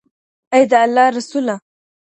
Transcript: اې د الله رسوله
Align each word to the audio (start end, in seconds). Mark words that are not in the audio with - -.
اې 0.53 0.61
د 0.71 0.73
الله 0.83 1.05
رسوله 1.17 1.55